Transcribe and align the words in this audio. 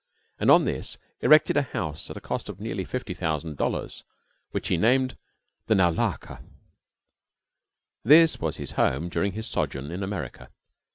and 0.39 0.49
on 0.49 0.65
this 0.65 0.97
erected 1.19 1.55
a 1.55 1.61
house 1.61 2.09
at 2.09 2.17
a 2.17 2.19
cost 2.19 2.49
of 2.49 2.59
nearly 2.59 2.83
$50,000, 2.83 4.03
which 4.49 4.69
he 4.69 4.75
named 4.75 5.15
"The 5.67 5.75
Naulahka." 5.75 6.41
This 8.03 8.39
was 8.39 8.57
his 8.57 8.71
home 8.71 9.09
during 9.09 9.33
his 9.33 9.45
sojourn 9.45 9.91
in 9.91 10.01
America. 10.01 10.49